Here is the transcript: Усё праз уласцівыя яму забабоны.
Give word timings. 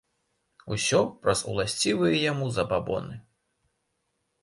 Усё 0.75 1.01
праз 1.27 1.39
уласцівыя 1.53 2.17
яму 2.31 2.45
забабоны. 2.59 3.23